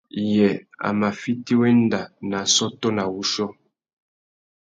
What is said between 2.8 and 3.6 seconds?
nà wuchiô?